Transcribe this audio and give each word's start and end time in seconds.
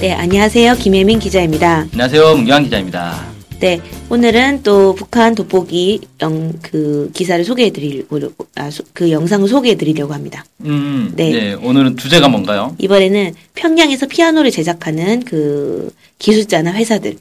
네, 0.00 0.12
안녕하세요. 0.14 0.76
김혜민 0.76 1.18
기자입니다. 1.18 1.86
안녕하세요. 1.92 2.36
문경환 2.36 2.64
기자입니다. 2.64 3.22
네, 3.60 3.78
오늘은 4.08 4.62
또 4.62 4.94
북한 4.94 5.34
돋보기 5.34 6.00
영, 6.22 6.52
그 6.62 7.10
기사를 7.12 7.44
소개해 7.44 7.70
드리려고, 7.70 8.18
아, 8.56 8.70
소, 8.70 8.82
그 8.94 9.10
영상을 9.10 9.46
소개해 9.46 9.74
드리려고 9.76 10.14
합니다. 10.14 10.46
음, 10.64 11.12
네. 11.14 11.30
네. 11.30 11.52
오늘은 11.54 11.98
주제가 11.98 12.28
뭔가요? 12.28 12.74
이번에는 12.78 13.34
평양에서 13.54 14.06
피아노를 14.06 14.50
제작하는 14.50 15.22
그 15.24 15.92
기술자나 16.18 16.72
회사들, 16.72 17.18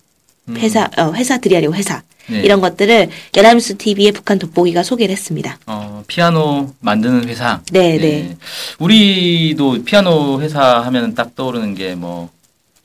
음, 0.47 0.55
회사, 0.57 0.89
어, 0.97 1.11
회사들이 1.11 1.57
아니고 1.57 1.73
회사. 1.75 2.01
네. 2.29 2.41
이런 2.41 2.61
것들을 2.61 3.09
연합뉴스 3.35 3.75
TV의 3.75 4.13
북한 4.13 4.39
돋보기가 4.39 4.83
소개를 4.83 5.11
했습니다. 5.11 5.57
어, 5.65 6.03
피아노 6.07 6.73
만드는 6.79 7.27
회사. 7.27 7.61
네, 7.73 7.97
네. 7.97 8.37
우리도 8.79 9.83
피아노 9.83 10.39
회사 10.39 10.79
하면 10.83 11.13
딱 11.15 11.35
떠오르는 11.35 11.75
게 11.75 11.95
뭐 11.95 12.29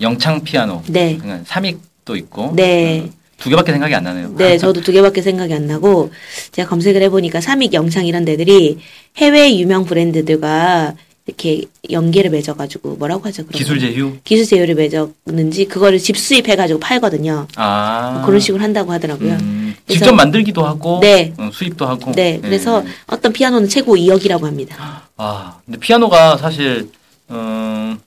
영창 0.04 0.42
피아노, 0.44 0.82
네. 0.86 1.16
그냥 1.16 1.42
삼익도 1.46 2.14
있고. 2.16 2.52
네. 2.54 3.04
어, 3.06 3.10
두 3.38 3.50
개밖에 3.50 3.72
생각이 3.72 3.94
안 3.94 4.05
나네요. 4.05 4.34
네, 4.36 4.56
저도 4.58 4.80
두 4.80 4.92
개밖에 4.92 5.20
생각이 5.20 5.52
안 5.52 5.66
나고, 5.66 6.10
제가 6.52 6.69
검색을 6.69 7.02
해보니까 7.02 7.41
삼익 7.41 7.72
영창 7.72 8.06
이런 8.06 8.25
데들이 8.25 8.78
해외 9.16 9.58
유명 9.58 9.84
브랜드들과 9.84 10.94
이렇게 11.27 11.62
연계를 11.91 12.30
맺어가지고, 12.30 12.97
뭐라고 12.97 13.27
하죠? 13.27 13.47
기술 13.47 13.77
거? 13.78 13.80
제휴. 13.80 14.16
기술 14.25 14.47
제휴를 14.47 14.75
맺었는지, 14.75 15.64
그거를 15.64 15.98
집 15.98 16.16
수입해가지고 16.19 16.80
팔거든요. 16.80 17.48
아. 17.56 18.22
그런 18.27 18.41
식으로 18.41 18.62
한다고 18.62 18.92
하더라고요. 18.92 19.32
음, 19.32 19.75
직접 19.88 20.12
만들기도 20.12 20.64
하고. 20.64 21.00
네. 21.00 21.32
어, 21.38 21.50
수입도 21.52 21.86
하고. 21.86 22.12
네, 22.12 22.38
그래서 22.41 22.84
어떤 23.06 23.32
피아노는 23.32 23.69
최고 23.69 23.97
2억이라고 23.97 24.42
합니다. 24.42 25.08
아, 25.16 25.58
근데 25.64 25.78
피아노가 25.78 26.36
사실 26.36 26.91
음, 27.30 27.98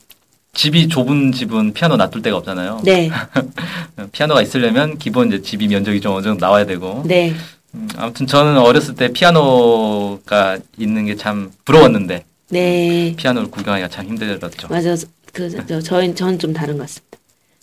집이 0.58 0.88
좁은 0.90 1.32
집은 1.32 1.72
피아노 1.74 1.98
놔둘 1.98 2.24
데가 2.24 2.38
없잖아요. 2.38 2.82
네, 2.84 3.12
피아노가 4.12 4.42
있으려면 4.42 4.98
기본 4.98 5.28
이제 5.28 5.42
집이 5.42 5.68
면적이 5.68 6.02
좀 6.02 6.14
어느 6.14 6.24
정도 6.24 6.44
나와야 6.44 6.66
되고. 6.66 7.04
네, 7.06 7.32
음, 7.76 7.88
아무튼 7.96 8.26
저는 8.26 8.58
어렸을 8.58 8.96
때 8.96 9.10
피아노가 9.14 10.58
있는 10.80 11.06
게 11.06 11.16
참 11.16 11.52
부러웠는데 11.64 12.26
네. 12.50 13.14
피아노를 13.18 13.52
구경하기가 13.52 13.90
참 13.90 14.08
힘들었죠. 14.08 14.68
맞아. 14.70 14.96
그, 15.32 15.50
저, 15.68 15.80
저희, 15.80 16.16
저는 16.16 16.40
좀 16.40 16.54
다른 16.54 16.78
것 16.78 16.84
같습니다. 16.84 17.06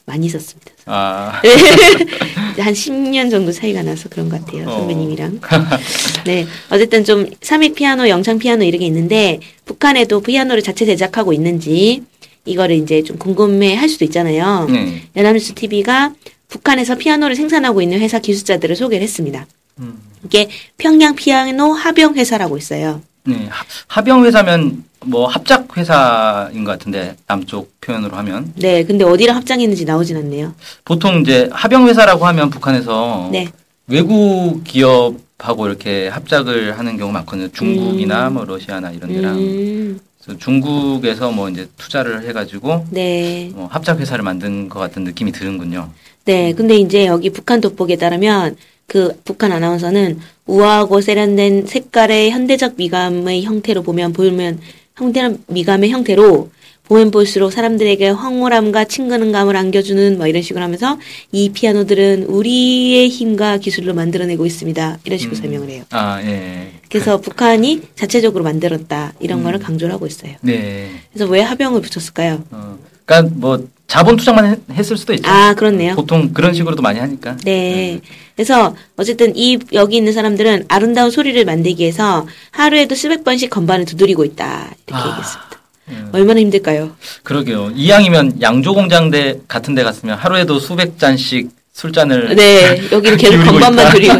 많이 0.06 0.26
있었습니다. 0.26 0.70
아, 0.86 1.40
한 2.60 2.74
10년 2.74 3.30
정도 3.30 3.50
차이가 3.50 3.82
나서 3.82 4.08
그런 4.08 4.28
것 4.28 4.44
같아요. 4.44 4.68
어. 4.68 4.78
선배님이랑. 4.78 5.40
네. 6.26 6.46
어쨌든 6.70 7.02
좀 7.04 7.26
삼익 7.40 7.74
피아노, 7.74 8.08
영창 8.08 8.38
피아노 8.38 8.64
이런 8.64 8.80
게 8.80 8.86
있는데 8.86 9.40
북한에도 9.64 10.20
피아노를 10.20 10.62
자체 10.62 10.84
제작하고 10.84 11.32
있는지 11.32 12.02
이거를 12.44 12.76
이제 12.76 13.02
좀 13.02 13.16
궁금해 13.18 13.74
할 13.74 13.88
수도 13.88 14.04
있잖아요. 14.04 14.66
네. 14.70 15.02
연합뉴스 15.16 15.54
TV가 15.54 16.12
북한에서 16.48 16.96
피아노를 16.96 17.34
생산하고 17.36 17.82
있는 17.82 18.00
회사 18.00 18.18
기술자들을 18.18 18.76
소개를 18.76 19.02
했습니다. 19.02 19.46
음, 19.78 19.98
이게 20.24 20.48
평양 20.78 21.14
피아노 21.14 21.72
합영 21.72 22.14
회사라고 22.14 22.56
있어요. 22.56 23.00
네. 23.24 23.46
하- 23.50 23.64
합영 23.88 24.24
회사면 24.24 24.84
뭐 25.06 25.26
합작 25.26 25.76
회사인 25.76 26.64
것 26.64 26.72
같은데 26.72 27.16
남쪽 27.26 27.72
표현으로 27.80 28.16
하면 28.18 28.52
네. 28.56 28.84
근데 28.84 29.04
어디랑 29.04 29.36
합장했는지 29.36 29.84
나오진 29.84 30.16
않네요. 30.18 30.54
보통 30.84 31.20
이제 31.22 31.48
합영 31.52 31.88
회사라고 31.88 32.26
하면 32.26 32.50
북한에서 32.50 33.30
네. 33.32 33.48
외국 33.86 34.62
기업하고 34.64 35.66
이렇게 35.66 36.08
합작을 36.08 36.78
하는 36.78 36.96
경우 36.96 37.12
많거든요. 37.12 37.48
중국이나 37.48 38.30
뭐 38.30 38.44
러시아나 38.44 38.90
이런 38.92 39.12
데랑 39.12 39.34
음, 39.36 40.00
중국에서 40.38 41.30
뭐 41.30 41.48
이제 41.48 41.68
투자를 41.76 42.26
해가지고 42.26 42.86
네. 42.90 43.50
뭐 43.54 43.66
합작 43.66 44.00
회사를 44.00 44.24
만든 44.24 44.68
것 44.68 44.78
같은 44.78 45.04
느낌이 45.04 45.32
드는군요. 45.32 45.90
네, 46.24 46.52
근데 46.54 46.76
이제 46.76 47.06
여기 47.06 47.30
북한 47.30 47.60
돋보기에 47.60 47.96
따르면 47.96 48.56
그 48.86 49.18
북한 49.24 49.52
아나운서는 49.52 50.18
우아하고 50.46 51.00
세련된 51.00 51.66
색깔의 51.66 52.30
현대적 52.30 52.74
미감의 52.76 53.44
형태로 53.44 53.82
보면 53.82 54.12
보면 54.12 54.60
형태는 54.96 55.44
미감의 55.48 55.90
형태로 55.90 56.50
보면 56.86 57.10
볼수록 57.10 57.50
사람들에게 57.52 58.08
황홀함과 58.10 58.84
친근감을 58.84 59.56
안겨주는 59.56 60.18
뭐 60.18 60.26
이런 60.26 60.42
식으로 60.42 60.62
하면서 60.62 60.98
이 61.32 61.48
피아노들은 61.48 62.24
우리의 62.24 63.08
힘과 63.08 63.56
기술로 63.56 63.94
만들어내고 63.94 64.44
있습니다. 64.44 64.98
이런 65.04 65.18
식으로 65.18 65.36
음. 65.36 65.40
설명을 65.40 65.70
해요. 65.70 65.84
아 65.90 66.20
예. 66.22 66.72
그래서 66.90 67.20
북한이 67.20 67.80
자체적으로 67.94 68.44
만들었다 68.44 69.14
이런 69.18 69.38
음. 69.38 69.44
거를 69.44 69.58
강조를 69.60 69.94
하고 69.94 70.06
있어요. 70.06 70.34
네. 70.42 70.90
그래서 71.12 71.30
왜 71.30 71.40
합영을 71.40 71.80
붙였을까요? 71.80 72.44
어, 72.50 72.78
그러니까 73.06 73.34
뭐 73.34 73.66
자본 73.86 74.16
투자만 74.16 74.44
했- 74.46 74.60
했을 74.72 74.98
수도 74.98 75.14
있죠. 75.14 75.30
아 75.30 75.54
그렇네요. 75.54 75.94
보통 75.94 76.34
그런 76.34 76.52
식으로도 76.52 76.82
많이 76.82 76.98
하니까. 77.00 77.38
네. 77.44 77.98
그래서 78.36 78.76
어쨌든 78.96 79.34
이 79.36 79.58
여기 79.72 79.96
있는 79.96 80.12
사람들은 80.12 80.66
아름다운 80.68 81.10
소리를 81.10 81.42
만들기 81.46 81.82
위해서 81.82 82.26
하루에도 82.50 82.94
수백 82.94 83.24
번씩 83.24 83.48
건반을 83.48 83.86
두드리고 83.86 84.24
있다 84.26 84.74
이렇게 84.86 85.02
아. 85.02 85.08
얘기했습니다. 85.08 85.53
음, 85.88 86.08
얼마나 86.12 86.40
힘들까요? 86.40 86.96
그러게요. 87.22 87.72
이왕이면 87.74 88.40
양조공장대 88.40 89.40
같은 89.48 89.74
데 89.74 89.82
갔으면 89.82 90.16
하루에도 90.16 90.58
수백 90.58 90.98
잔씩 90.98 91.50
술잔을 91.72 92.36
네, 92.36 92.80
여기는 92.92 93.18
계속 93.18 93.42
건반만. 93.44 93.90
두리고 93.92 94.14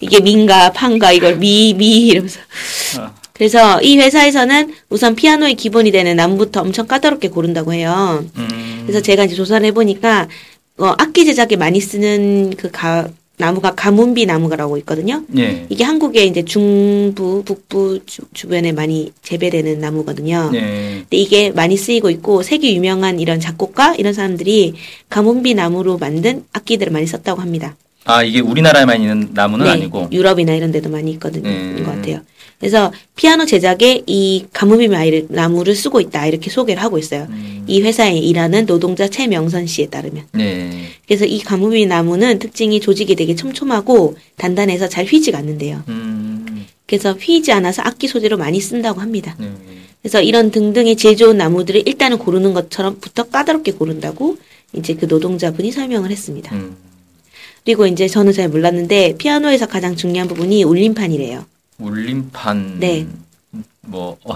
이게 0.00 0.20
민가 0.20 0.70
판가 0.72 1.12
이걸 1.12 1.36
미 1.36 1.74
미 1.74 2.08
이러면서 2.08 2.38
어. 2.98 3.10
그래서 3.32 3.80
이 3.80 3.96
회사에서는 3.96 4.74
우선 4.90 5.14
피아노의 5.16 5.54
기본이 5.54 5.90
되는 5.90 6.14
나무부터 6.16 6.60
엄청 6.60 6.86
까다롭게 6.86 7.28
고른다고 7.28 7.72
해요. 7.72 8.22
음, 8.36 8.82
그래서 8.86 9.00
제가 9.00 9.24
이제 9.24 9.34
조사를 9.34 9.66
해보니까 9.68 10.28
어, 10.78 10.94
악기 10.98 11.24
제작에 11.24 11.56
많이 11.58 11.80
쓰는 11.80 12.54
그 12.56 12.70
가, 12.70 13.08
나무가 13.40 13.74
가문비 13.74 14.26
나무가라고 14.26 14.76
있거든요. 14.78 15.24
예. 15.36 15.66
이게 15.68 15.82
한국의 15.82 16.28
이제 16.28 16.44
중부, 16.44 17.42
북부 17.44 17.98
주, 18.06 18.22
주변에 18.32 18.70
많이 18.72 19.12
재배되는 19.22 19.80
나무거든요. 19.80 20.50
예. 20.54 20.60
근데 21.00 21.16
이게 21.16 21.50
많이 21.50 21.76
쓰이고 21.76 22.10
있고 22.10 22.42
세계 22.42 22.72
유명한 22.74 23.18
이런 23.18 23.40
작곡가 23.40 23.94
이런 23.96 24.12
사람들이 24.12 24.74
가문비 25.08 25.54
나무로 25.54 25.98
만든 25.98 26.44
악기들을 26.52 26.92
많이 26.92 27.06
썼다고 27.06 27.40
합니다. 27.40 27.76
아 28.04 28.22
이게 28.22 28.40
우리나라에만 28.40 29.00
있는 29.00 29.28
나무는 29.32 29.66
아니고. 29.66 30.08
네, 30.10 30.16
유럽이나 30.16 30.54
이런 30.54 30.72
데도 30.72 30.88
많이 30.90 31.10
있거든요. 31.12 31.48
음. 31.48 31.82
것 31.84 31.94
같아요. 31.94 32.20
그래서 32.58 32.92
피아노 33.16 33.46
제작에 33.46 34.02
이 34.06 34.44
마이를- 34.52 35.26
나무를 35.30 35.74
쓰고 35.74 36.00
있다 36.00 36.26
이렇게 36.26 36.50
소개를 36.50 36.82
하고 36.82 36.98
있어요. 36.98 37.26
음, 37.30 37.64
이 37.66 37.80
회사에 37.80 38.18
일하는 38.18 38.66
노동자 38.66 39.08
최명선 39.08 39.66
씨에 39.66 39.86
따르면. 39.86 40.24
네. 40.32 40.88
그래서 41.06 41.24
이 41.24 41.40
가무비 41.40 41.86
나무는 41.86 42.38
특징이 42.38 42.80
조직이 42.80 43.14
되게 43.16 43.34
촘촘하고 43.34 44.16
단단해서 44.36 44.88
잘 44.88 45.06
휘지가 45.06 45.38
않는데요. 45.38 45.82
음, 45.88 46.66
그래서 46.86 47.14
휘지 47.14 47.50
않아서 47.52 47.80
악기 47.82 48.08
소재로 48.08 48.36
많이 48.36 48.60
쓴다고 48.60 49.00
합니다. 49.00 49.36
네. 49.38 49.50
그래서 50.02 50.20
이런 50.20 50.50
등등의 50.50 50.96
질 50.96 51.16
좋은 51.16 51.38
나무들을 51.38 51.82
일단은 51.86 52.18
고르는 52.18 52.52
것처럼 52.52 52.98
부터 53.00 53.22
까다롭게 53.24 53.72
고른다고 53.72 54.36
이제 54.74 54.94
그 54.94 55.06
노동자분이 55.06 55.72
설명을 55.72 56.10
했습니다. 56.10 56.54
음. 56.54 56.76
그리고 57.64 57.86
이제 57.86 58.08
저는 58.08 58.32
잘 58.32 58.48
몰랐는데 58.48 59.14
피아노에서 59.18 59.66
가장 59.66 59.96
중요한 59.96 60.28
부분이 60.28 60.64
울림판이래요. 60.64 61.44
울림판. 61.78 62.78
네. 62.80 63.06
뭐 63.82 64.16
어, 64.24 64.34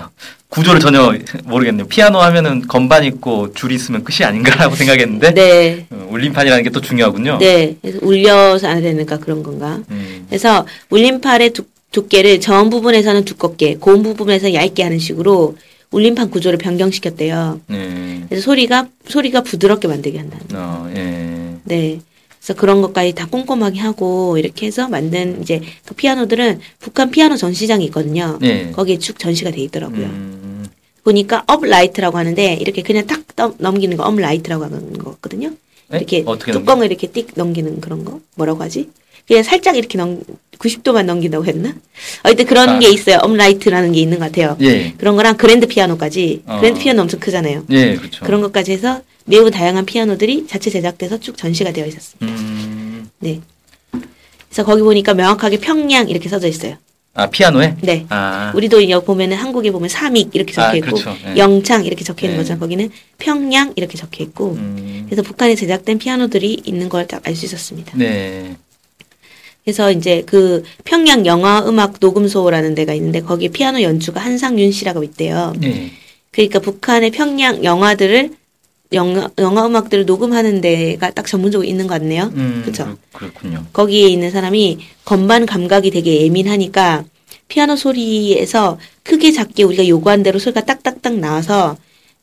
구조를 0.48 0.80
전혀 0.80 1.12
모르겠네요. 1.44 1.86
피아노 1.86 2.18
하면은 2.20 2.66
건반 2.66 3.04
있고 3.04 3.52
줄 3.54 3.70
있으면 3.72 4.02
끝이 4.02 4.24
아닌가라고 4.26 4.74
생각했는데 4.76 5.34
네. 5.34 5.86
어, 5.90 6.08
울림판이라는 6.10 6.64
게 6.64 6.70
또 6.70 6.80
중요하군요. 6.80 7.38
네. 7.38 7.76
그래서 7.80 7.98
울려서 8.02 8.66
안 8.68 8.82
되니까 8.82 9.18
그런 9.18 9.42
건가. 9.42 9.80
음, 9.90 10.26
그래서 10.28 10.66
울림판의 10.90 11.50
두, 11.50 11.64
두께를 11.92 12.40
저음 12.40 12.70
부분에서는 12.70 13.24
두껍게, 13.24 13.76
고음 13.76 14.02
부분에서 14.02 14.52
얇게 14.52 14.82
하는 14.82 14.98
식으로 14.98 15.56
울림판 15.92 16.30
구조를 16.30 16.58
변경시켰대요. 16.58 17.60
네. 17.68 18.24
그래서 18.28 18.42
소리가 18.44 18.88
소리가 19.08 19.42
부드럽게 19.42 19.86
만들게 19.86 20.18
한다. 20.18 20.38
어, 20.54 20.90
예. 20.96 21.54
네. 21.64 22.00
그래서 22.44 22.60
그런 22.60 22.82
것까지 22.82 23.14
다 23.14 23.26
꼼꼼하게 23.26 23.80
하고 23.80 24.36
이렇게 24.36 24.66
해서 24.66 24.86
만든 24.86 25.40
이제 25.40 25.62
그 25.86 25.94
피아노들은 25.94 26.60
북한 26.78 27.10
피아노 27.10 27.36
전시장이 27.36 27.86
있거든요. 27.86 28.38
네. 28.38 28.70
거기에 28.70 28.98
쭉 28.98 29.18
전시가 29.18 29.50
돼 29.50 29.62
있더라고요. 29.62 30.04
음, 30.04 30.66
보니까 31.04 31.42
업라이트라고 31.46 32.18
하는데 32.18 32.54
이렇게 32.60 32.82
그냥 32.82 33.06
탁 33.06 33.22
떠- 33.34 33.54
넘기는 33.56 33.96
거 33.96 34.04
업라이트라고 34.04 34.64
하는 34.64 34.92
거거든요. 34.98 35.52
네? 35.88 35.96
이렇게 35.98 36.22
뚜껑을 36.52 36.86
이렇게 36.86 37.06
띡 37.06 37.28
넘기는 37.34 37.80
그런 37.80 38.04
거 38.04 38.20
뭐라고 38.34 38.62
하지? 38.62 38.90
그냥 39.26 39.42
살짝 39.42 39.78
이렇게 39.78 39.96
넘 39.96 40.20
90도만 40.58 41.06
넘긴다고 41.06 41.46
했나? 41.46 41.74
어쨌든 42.24 42.44
그런 42.44 42.68
아. 42.68 42.78
게 42.78 42.90
있어요. 42.90 43.20
업라이트라는 43.22 43.92
게 43.92 44.00
있는 44.00 44.18
것 44.18 44.26
같아요. 44.26 44.58
예. 44.60 44.92
그런 44.98 45.16
거랑 45.16 45.38
그랜드 45.38 45.66
피아노까지 45.66 46.42
어. 46.44 46.58
그랜드 46.60 46.78
피아노 46.78 47.00
엄청 47.02 47.20
크잖아요. 47.20 47.64
예, 47.70 47.94
그렇죠. 47.96 48.22
그런 48.26 48.42
것까지 48.42 48.72
해서 48.72 49.00
매우 49.26 49.50
다양한 49.50 49.86
피아노들이 49.86 50.46
자체 50.46 50.70
제작돼서 50.70 51.18
쭉 51.20 51.36
전시가 51.36 51.72
되어 51.72 51.86
있었습니다. 51.86 52.26
음, 52.26 53.08
네. 53.20 53.40
그래서 54.48 54.64
거기 54.64 54.82
보니까 54.82 55.14
명확하게 55.14 55.58
평양 55.58 56.08
이렇게 56.08 56.28
써져 56.28 56.46
있어요. 56.48 56.76
아, 57.16 57.30
피아노에? 57.30 57.76
네. 57.80 58.06
아, 58.08 58.52
우리도 58.54 58.88
여기 58.90 59.06
보면은 59.06 59.36
한국에 59.36 59.70
보면 59.70 59.88
삼익 59.88 60.30
이렇게 60.34 60.52
적혀 60.52 60.66
아, 60.66 60.74
있고 60.74 60.86
그렇죠. 60.86 61.16
네. 61.24 61.36
영창 61.36 61.84
이렇게 61.84 62.04
적혀 62.04 62.26
있는 62.26 62.38
네. 62.42 62.44
거죠. 62.48 62.58
거기는 62.58 62.90
평양 63.18 63.72
이렇게 63.76 63.96
적혀 63.96 64.24
있고 64.24 64.52
음, 64.54 65.04
그래서 65.06 65.22
북한에 65.22 65.54
제작된 65.54 65.98
피아노들이 65.98 66.60
있는 66.64 66.88
걸 66.88 67.06
딱 67.06 67.22
알 67.26 67.36
수 67.36 67.46
있었습니다. 67.46 67.92
네. 67.96 68.56
그래서 69.64 69.90
이제 69.92 70.22
그 70.26 70.62
평양 70.84 71.24
영화 71.24 71.64
음악 71.66 71.94
녹음소라는 72.00 72.74
데가 72.74 72.92
있는데 72.94 73.22
거기 73.22 73.48
피아노 73.48 73.80
연주가 73.80 74.20
한상윤 74.20 74.72
씨라고 74.72 75.02
있대요. 75.04 75.54
예. 75.62 75.90
그러니까 76.32 76.58
북한의 76.58 77.12
평양 77.12 77.64
영화들을 77.64 78.30
영화, 78.94 79.28
영화 79.38 79.66
음악들을 79.66 80.06
녹음하는 80.06 80.60
데가 80.60 81.10
딱 81.10 81.26
전문적으로 81.26 81.68
있는 81.68 81.86
것 81.86 81.94
같네요. 82.00 82.30
음, 82.34 82.62
그렇죠. 82.62 82.96
그, 83.12 83.18
그렇군요. 83.18 83.64
거기에 83.72 84.08
있는 84.08 84.30
사람이 84.30 84.78
건반 85.04 85.46
감각이 85.46 85.90
되게 85.90 86.22
예민하니까 86.22 87.04
피아노 87.48 87.76
소리에서 87.76 88.78
크게 89.02 89.32
작게 89.32 89.64
우리가 89.64 89.86
요구한 89.86 90.22
대로 90.22 90.38
소리가 90.38 90.64
딱딱딱 90.64 91.18
나와서 91.18 91.76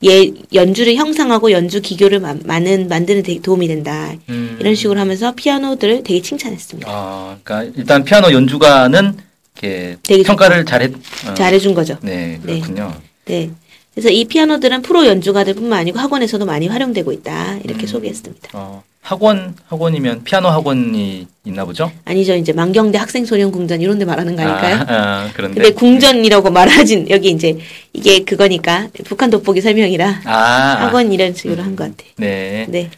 예, 0.04 0.32
연주를 0.54 0.96
형상하고 0.96 1.52
연주 1.52 1.80
기교를 1.80 2.20
마, 2.20 2.36
많은 2.44 2.88
만드는 2.88 3.22
데 3.22 3.40
도움이 3.40 3.68
된다. 3.68 4.12
음. 4.30 4.58
이런 4.60 4.74
식으로 4.74 5.00
하면서 5.00 5.34
피아노들을 5.36 6.04
되게 6.04 6.22
칭찬했습니다. 6.22 6.90
아, 6.92 7.38
그러니까 7.44 7.72
일단 7.78 8.04
피아노 8.04 8.32
연주가는 8.32 9.16
이렇게 9.62 9.98
되게 10.02 10.24
평가를 10.24 10.66
잘했. 10.66 10.92
어, 11.28 11.34
잘해준 11.36 11.76
거죠. 11.76 11.98
네, 12.02 12.40
그렇군요. 12.42 12.96
네. 13.26 13.52
그래서 13.94 14.10
이 14.10 14.26
피아노들은 14.26 14.82
프로 14.84 15.06
연주가들뿐만 15.06 15.80
아니고 15.80 16.00
학원에서도 16.00 16.46
많이 16.46 16.68
활용되고 16.68 17.12
있다. 17.12 17.58
이렇게 17.64 17.84
음. 17.84 17.88
소개했습니다. 17.88 18.50
어, 18.54 18.84
학원 19.02 19.56
학원이면 19.68 20.24
피아노 20.24 20.48
학원이 20.48 21.28
있나 21.44 21.66
보죠? 21.66 21.92
아니죠. 22.06 22.36
이제 22.36 22.54
만경대 22.54 22.98
학생 22.98 23.26
소년 23.26 23.52
궁전 23.52 23.82
이런 23.82 24.00
데 24.00 24.06
말하는 24.06 24.36
거 24.36 24.44
아닐까요? 24.44 24.76
아, 24.88 24.94
아, 25.26 25.30
그런데. 25.34 25.62
근데 25.62 25.74
궁전이라고 25.76 26.52
말하진 26.52 27.10
여기 27.10 27.32
이제 27.32 27.58
이게 27.92 28.24
그거니까 28.24 28.88
북한 29.04 29.30
돋보기 29.30 29.60
설명이라 29.60 30.22
아, 30.24 30.32
아, 30.32 30.86
학원 30.86 31.12
이런 31.12 31.34
식으로 31.34 31.62
한 31.62 31.76
것 31.76 31.84
같아. 31.90 32.10
네. 32.18 32.66
네. 32.70 32.90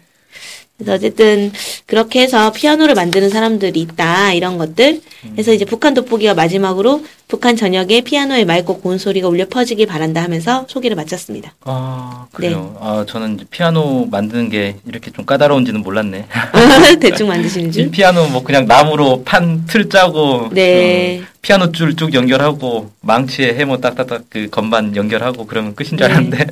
그래서 0.78 0.94
어쨌든 0.96 1.52
그렇게 1.86 2.22
해서 2.22 2.52
피아노를 2.52 2.96
만드는 2.96 3.30
사람들이 3.30 3.80
있다 3.80 4.34
이런 4.34 4.58
것들. 4.58 5.02
그래서 5.34 5.54
이제 5.54 5.66
북한 5.66 5.94
돋보기가 5.94 6.34
마지막으로 6.34 7.06
북한 7.28 7.56
전역에 7.56 8.02
피아노의 8.02 8.46
맑고 8.46 8.80
고운 8.82 8.98
소리가 8.98 9.28
울려 9.28 9.48
퍼지길 9.48 9.86
바란다 9.88 10.22
하면서 10.24 10.66
소개를 10.68 10.96
마쳤습니다. 10.96 11.54
아, 11.62 12.26
네. 12.32 12.38
그래요. 12.50 12.76
아, 12.82 13.06
저는 13.08 13.40
피아노 13.50 14.08
만드는 14.10 14.50
게 14.50 14.76
이렇게 14.86 15.12
좀 15.12 15.26
까다로운지는 15.26 15.82
몰랐네. 15.82 16.26
대충 17.00 17.28
만드시는 17.28 17.70
이 17.70 17.72
줄. 17.72 17.92
피아노 17.92 18.28
뭐 18.30 18.44
그냥 18.44 18.66
나무로 18.66 19.24
판 19.24 19.66
틀 19.68 19.88
짜고 19.90 20.50
네. 20.54 21.22
어, 21.22 21.26
피아노 21.42 21.72
줄 21.72 21.96
쭉 21.96 22.14
연결하고 22.14 22.92
망치에 23.02 23.54
해모 23.54 23.78
딱딱딱 23.80 24.24
그 24.30 24.50
건반 24.50 24.96
연결하고 24.96 25.46
그러면 25.46 25.76
끝인 25.76 25.90
줄 25.92 26.00
네. 26.00 26.06
알았는데 26.06 26.48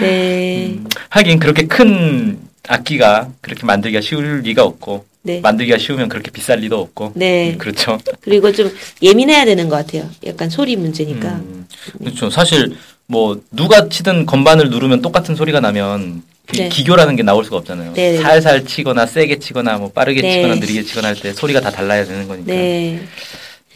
네. 0.00 0.66
음, 0.76 0.86
하긴 1.08 1.38
그렇게 1.38 1.66
큰 1.66 2.38
악기가 2.68 3.30
그렇게 3.40 3.66
만들기가 3.66 4.00
쉬울 4.00 4.40
리가 4.42 4.64
없고 4.64 5.04
네. 5.22 5.40
만들기가 5.40 5.78
쉬우면 5.78 6.08
그렇게 6.08 6.30
비쌀 6.30 6.58
리도 6.60 6.78
없고 6.80 7.12
네. 7.14 7.52
음, 7.52 7.58
그렇죠. 7.58 7.98
그리고 8.20 8.52
좀 8.52 8.72
예민해야 9.02 9.44
되는 9.44 9.68
것 9.68 9.76
같아요. 9.76 10.08
약간 10.26 10.48
소리 10.50 10.76
문제니까. 10.76 11.28
음, 11.28 11.66
그렇죠. 11.98 12.30
사실 12.30 12.76
뭐 13.06 13.40
누가 13.50 13.88
치든 13.88 14.26
건반을 14.26 14.70
누르면 14.70 15.02
똑같은 15.02 15.34
소리가 15.34 15.60
나면 15.60 16.22
그 16.46 16.56
네. 16.56 16.68
기교라는 16.68 17.14
게 17.16 17.22
나올 17.22 17.44
수가 17.44 17.56
없잖아요. 17.58 17.92
네, 17.94 18.12
네. 18.12 18.18
살살 18.18 18.64
치거나 18.66 19.06
세게 19.06 19.38
치거나 19.38 19.78
뭐 19.78 19.90
빠르게 19.92 20.22
네. 20.22 20.34
치거나 20.36 20.54
느리게 20.56 20.82
치거나 20.82 21.08
할 21.08 21.16
때 21.16 21.32
소리가 21.32 21.60
다 21.60 21.70
달라야 21.70 22.04
되는 22.04 22.26
거니까. 22.26 22.52
네. 22.52 23.00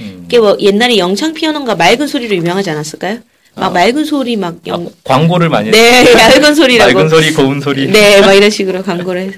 음. 0.00 0.25
이게 0.27 0.38
뭐 0.38 0.56
옛날에 0.61 0.99
영창 0.99 1.33
피아노가 1.33 1.75
맑은 1.77 2.06
소리로 2.06 2.35
유명하지 2.37 2.71
않았을까요? 2.71 3.19
막 3.56 3.69
아. 3.69 3.70
맑은 3.70 4.05
소리 4.05 4.37
막 4.37 4.55
아, 4.55 4.58
영... 4.67 4.91
광고를 5.03 5.49
많이 5.49 5.70
네, 5.70 6.05
맑은 6.14 6.55
소리라고. 6.55 6.93
맑은 6.93 7.08
소리, 7.08 7.32
고운 7.32 7.61
소리. 7.61 7.91
네, 7.91 8.20
막 8.20 8.35
이런 8.35 8.50
식으로 8.50 8.82
광고를 8.82 9.32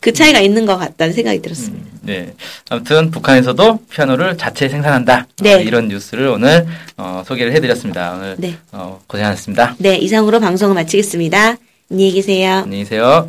그 0.00 0.12
차이가 0.12 0.40
있는 0.40 0.64
것 0.64 0.78
같다는 0.78 1.12
생각이 1.12 1.42
들었습니다. 1.42 1.84
네. 2.02 2.34
아무튼 2.70 3.10
북한에서도 3.10 3.80
피아노를 3.90 4.38
자체 4.38 4.68
생산한다. 4.68 5.26
네. 5.40 5.54
어, 5.54 5.60
이런 5.60 5.88
뉴스를 5.88 6.28
오늘 6.28 6.66
어, 6.96 7.24
소개를 7.26 7.52
해드렸습니다. 7.52 8.12
오늘 8.12 8.36
네. 8.38 8.56
어, 8.70 9.00
고생하셨습니다. 9.08 9.74
네, 9.78 9.96
이상으로 9.96 10.38
방송을 10.38 10.74
마치겠습니다. 10.74 11.56
안녕히 11.90 12.12
계세요. 12.12 12.58
안녕히 12.64 12.84
계세요. 12.84 13.28